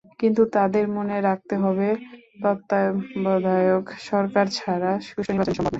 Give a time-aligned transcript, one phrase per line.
[0.19, 1.87] কিন্তু তাদের মনে রাখতে হবে
[2.43, 5.69] তত্ত্বাবধায়ক সরকার ছাড়া সুষ্ঠু নির্বাচন সম্ভব নয়।